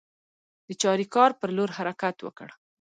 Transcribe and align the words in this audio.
د 0.67 0.69
چاریکار 0.81 1.31
پر 1.39 1.49
لور 1.57 1.69
حرکت 1.77 2.15
وکړ. 2.21 2.47